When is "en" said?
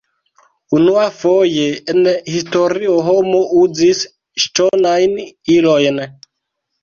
1.93-1.99